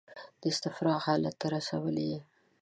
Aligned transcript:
د 0.41 0.43
استفراق 0.53 0.99
حالت 1.05 1.35
ته 1.41 1.47
رسولي 1.55 2.05
دي. 2.11 2.19